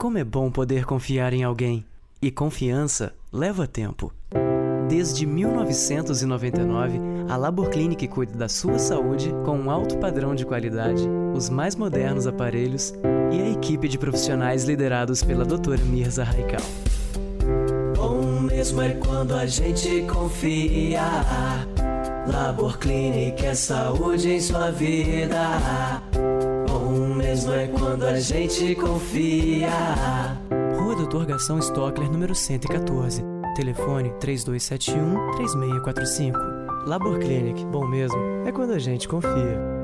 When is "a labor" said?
7.28-7.68